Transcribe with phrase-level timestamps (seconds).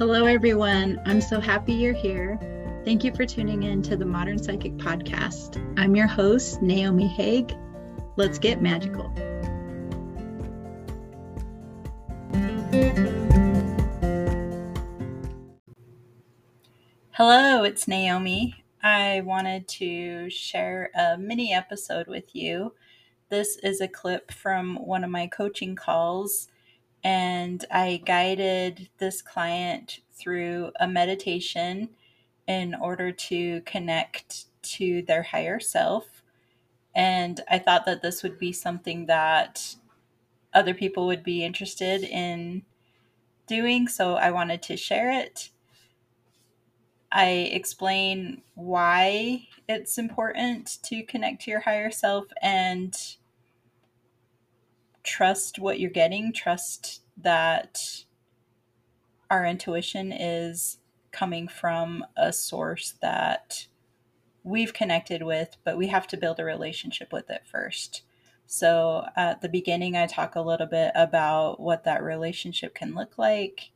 [0.00, 0.98] Hello, everyone.
[1.04, 2.38] I'm so happy you're here.
[2.86, 5.62] Thank you for tuning in to the Modern Psychic Podcast.
[5.78, 7.46] I'm your host, Naomi Haigh.
[8.16, 9.12] Let's get magical.
[17.10, 18.64] Hello, it's Naomi.
[18.82, 22.72] I wanted to share a mini episode with you.
[23.28, 26.48] This is a clip from one of my coaching calls
[27.02, 31.90] and I guided this client through a meditation
[32.46, 36.22] in order to connect to their higher self.
[36.94, 39.76] And I thought that this would be something that
[40.52, 42.62] other people would be interested in
[43.46, 45.50] doing, so I wanted to share it.
[47.12, 52.96] I explain why it's important to connect to your higher self and
[55.10, 58.04] trust what you're getting, trust that
[59.28, 60.78] our intuition is
[61.10, 63.66] coming from a source that
[64.44, 68.02] we've connected with, but we have to build a relationship with it first.
[68.46, 73.18] So, at the beginning, I talk a little bit about what that relationship can look
[73.18, 73.70] like,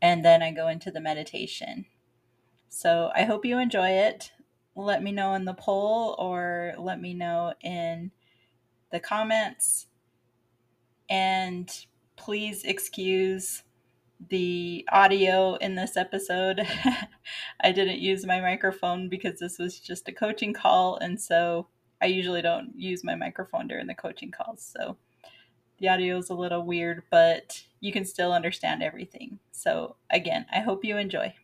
[0.00, 1.86] and then I go into the meditation.
[2.68, 4.32] So, I hope you enjoy it.
[4.74, 8.10] Let me know in the poll or let me know in
[8.90, 9.86] the comments
[11.12, 11.84] and
[12.16, 13.64] please excuse
[14.30, 16.66] the audio in this episode.
[17.60, 21.68] I didn't use my microphone because this was just a coaching call, and so
[22.00, 24.64] I usually don't use my microphone during the coaching calls.
[24.74, 24.96] So
[25.80, 29.38] the audio is a little weird, but you can still understand everything.
[29.50, 31.34] So again, I hope you enjoy.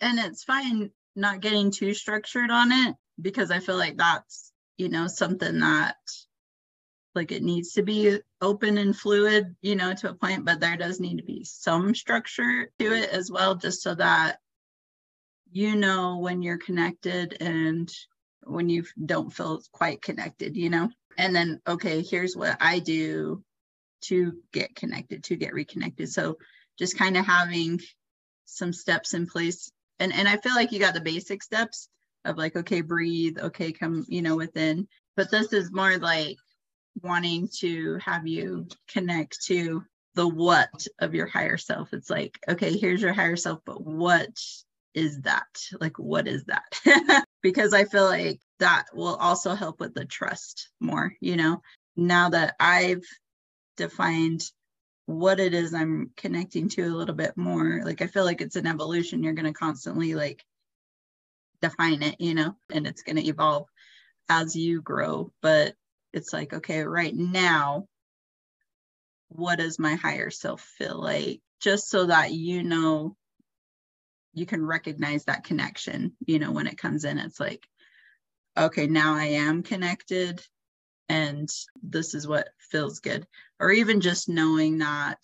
[0.00, 4.88] And it's fine not getting too structured on it because I feel like that's, you
[4.88, 5.96] know, something that
[7.14, 10.76] like it needs to be open and fluid, you know, to a point, but there
[10.76, 14.38] does need to be some structure to it as well, just so that
[15.50, 17.92] you know when you're connected and
[18.44, 20.88] when you don't feel quite connected, you know.
[21.18, 23.44] And then, okay, here's what I do
[24.02, 26.08] to get connected, to get reconnected.
[26.10, 26.38] So
[26.78, 27.80] just kind of having
[28.46, 29.70] some steps in place.
[29.98, 31.88] And and I feel like you got the basic steps
[32.24, 34.88] of like, okay, breathe, okay, come, you know, within.
[35.16, 36.36] But this is more like
[37.00, 41.92] wanting to have you connect to the what of your higher self.
[41.92, 44.30] It's like, okay, here's your higher self, but what
[44.94, 45.46] is that?
[45.80, 47.24] Like, what is that?
[47.42, 51.62] because I feel like that will also help with the trust more, you know,
[51.96, 53.04] now that I've
[53.76, 54.42] defined
[55.06, 57.82] what it is I'm connecting to a little bit more.
[57.84, 59.22] Like, I feel like it's an evolution.
[59.22, 60.44] You're going to constantly like
[61.60, 63.68] define it, you know, and it's going to evolve
[64.28, 65.32] as you grow.
[65.40, 65.74] But
[66.12, 67.86] it's like, okay, right now,
[69.28, 71.40] what does my higher self feel like?
[71.60, 73.16] Just so that you know,
[74.34, 77.66] you can recognize that connection, you know, when it comes in, it's like,
[78.56, 80.44] okay, now I am connected
[81.08, 81.48] and
[81.82, 83.26] this is what feels good.
[83.60, 85.18] Or even just knowing that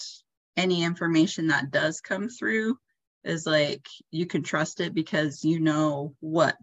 [0.56, 2.78] any information that does come through
[3.24, 6.56] is like you can trust it because you know what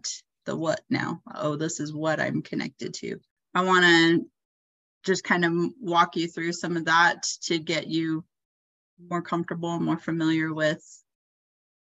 [0.44, 1.22] the what now.
[1.34, 3.18] Oh, this is what I'm connected to.
[3.56, 4.26] I want to
[5.02, 8.22] just kind of walk you through some of that to get you
[9.08, 10.84] more comfortable, and more familiar with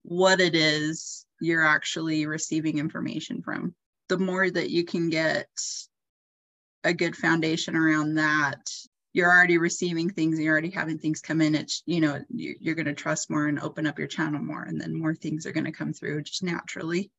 [0.03, 3.75] what it is you're actually receiving information from.
[4.07, 5.49] The more that you can get
[6.85, 8.71] a good foundation around that,
[9.11, 11.55] you're already receiving things, you're already having things come in.
[11.55, 14.79] It's, you know, you're going to trust more and open up your channel more, and
[14.79, 17.11] then more things are going to come through just naturally.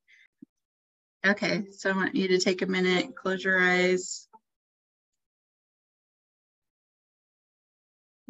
[1.27, 4.29] Okay, so I want you to take a minute, close your eyes.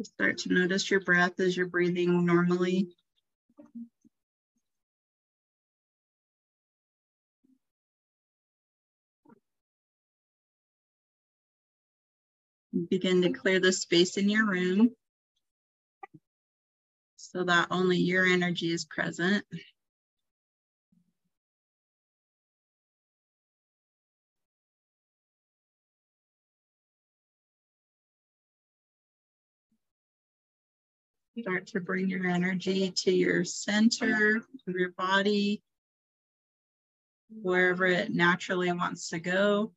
[0.03, 2.89] Start to notice your breath as you're breathing normally.
[12.89, 14.91] Begin to clear the space in your room
[17.17, 19.45] so that only your energy is present.
[31.39, 34.37] Start to bring your energy to your center
[34.67, 35.61] of your body,
[37.29, 39.71] wherever it naturally wants to go.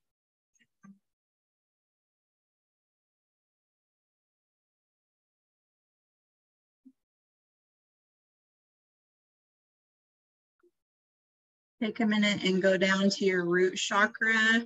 [11.83, 14.65] Take a minute and go down to your root chakra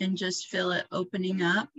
[0.00, 1.70] and just feel it opening up.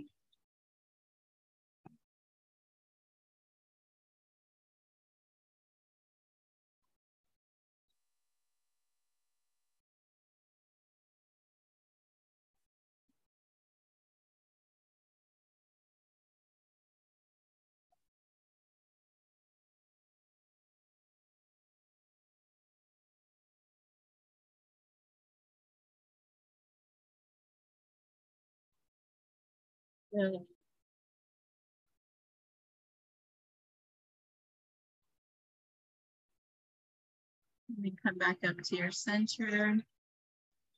[30.18, 30.32] Mm.
[30.32, 30.40] Good.
[37.78, 39.78] Then come back up to your center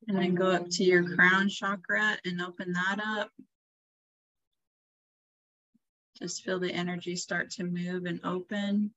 [0.09, 3.31] and then go up to your crown chakra and open that up.
[6.19, 8.91] Just feel the energy start to move and open.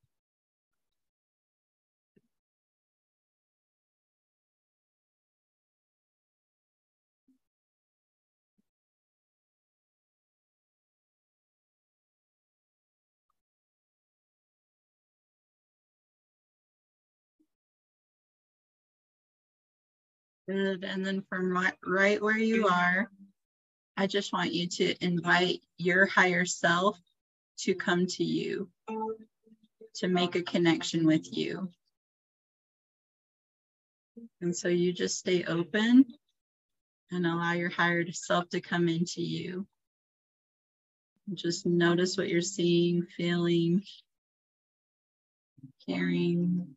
[20.48, 20.84] Good.
[20.84, 23.10] And then from right, right where you are,
[23.96, 26.98] I just want you to invite your higher self
[27.60, 28.68] to come to you,
[29.96, 31.70] to make a connection with you.
[34.40, 36.04] And so you just stay open
[37.10, 39.66] and allow your higher self to come into you.
[41.32, 43.82] Just notice what you're seeing, feeling,
[45.86, 46.76] hearing.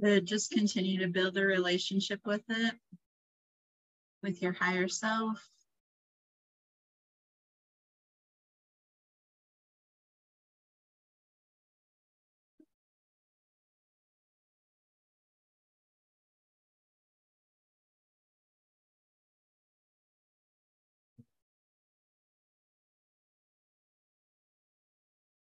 [0.00, 0.26] Good.
[0.26, 2.74] Just continue to build a relationship with it,
[4.22, 5.46] with your higher self.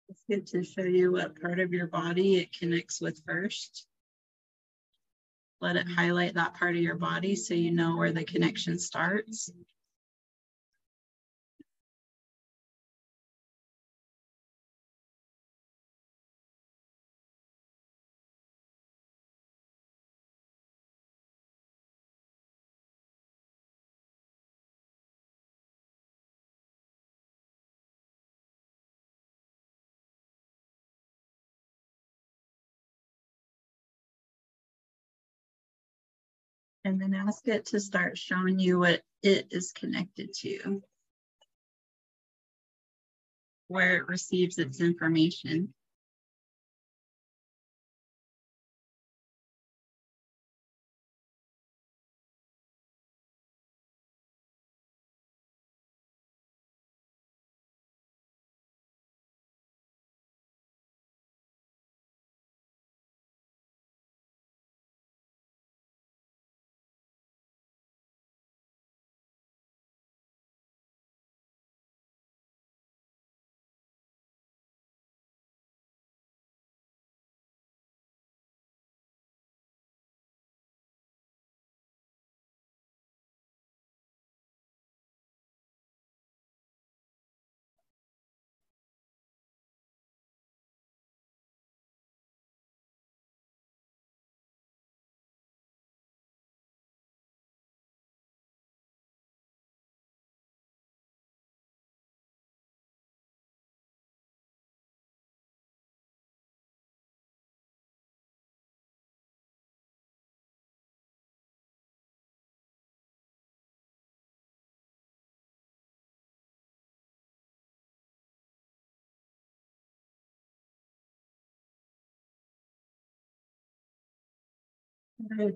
[0.09, 3.88] It's good to show you what part of your body it connects with first.
[5.61, 9.51] Let it highlight that part of your body so you know where the connection starts.
[36.89, 40.81] And then ask it to start showing you what it is connected to,
[43.67, 45.71] where it receives its information.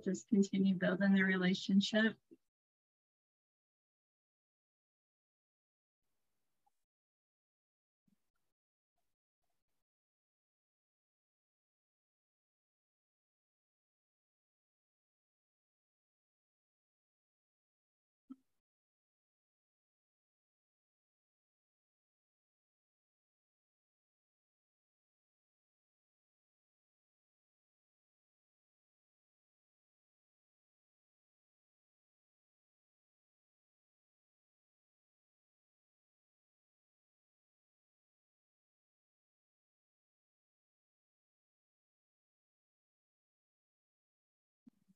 [0.04, 2.16] Just continue building the relationship.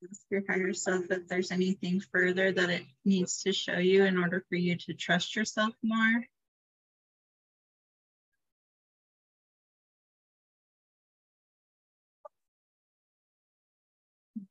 [0.04, 4.18] Ask your higher self if there's anything further that it needs to show you in
[4.18, 6.24] order for you to trust yourself more.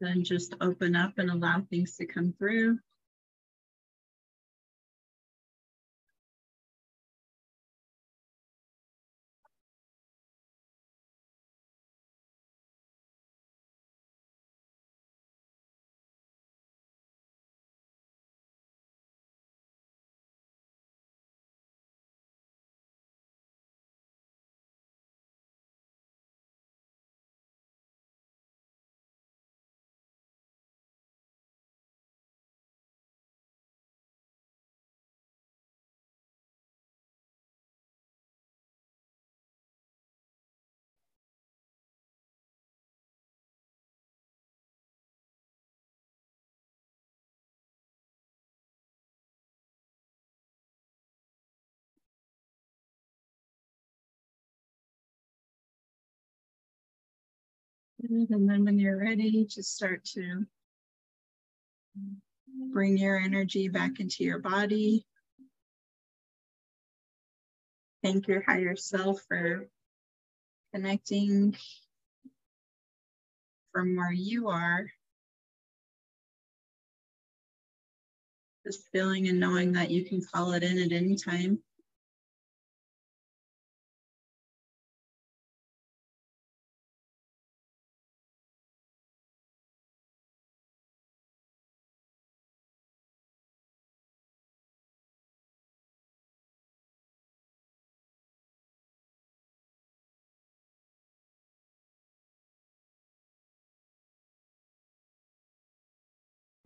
[0.00, 2.80] Then just open up and allow things to come through.
[58.08, 60.46] And then when you're ready, just start to
[62.72, 65.04] bring your energy back into your body.
[68.02, 69.68] Thank your higher self for
[70.72, 71.56] connecting
[73.72, 74.86] from where you are.
[78.64, 81.58] Just feeling and knowing that you can call it in at any time.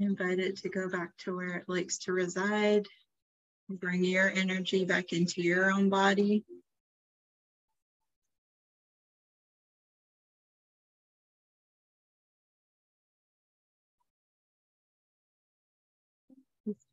[0.00, 2.86] Invite it to go back to where it likes to reside.
[3.68, 6.44] Bring your energy back into your own body.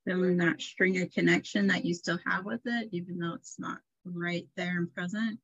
[0.05, 3.79] feeling that string of connection that you still have with it, even though it's not
[4.05, 5.37] right there and present.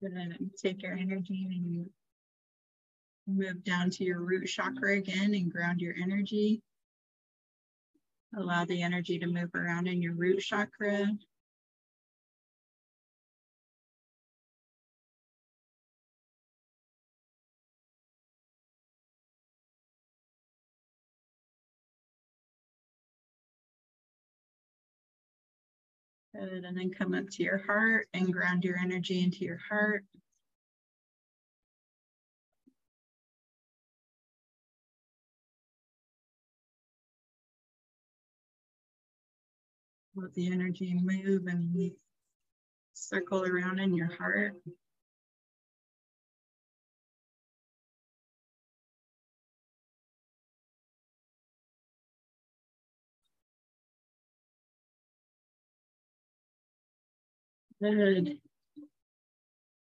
[0.00, 1.90] Then take your energy and
[3.26, 6.62] move down to your root chakra again and ground your energy.
[8.36, 11.06] Allow the energy to move around in your root chakra.
[26.40, 30.04] And then come up to your heart and ground your energy into your heart.
[40.14, 41.90] Let the energy move and
[42.94, 44.54] circle around in your heart.
[57.80, 58.38] Good.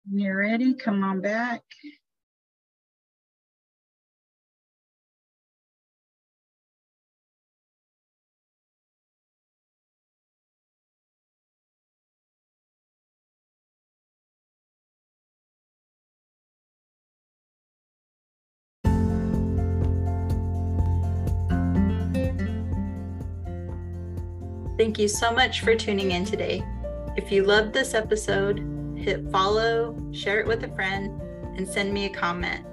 [0.10, 1.64] You're ready, come on back.
[24.78, 26.64] Thank you so much for tuning in today.
[27.16, 28.58] If you loved this episode,
[28.96, 31.22] hit follow, share it with a friend,
[31.56, 32.66] and send me a comment.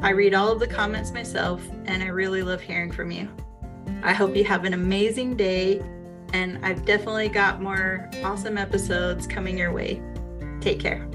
[0.00, 3.28] I read all of the comments myself, and I really love hearing from you.
[4.02, 5.82] I hope you have an amazing day,
[6.32, 10.00] and I've definitely got more awesome episodes coming your way.
[10.60, 11.06] Take care.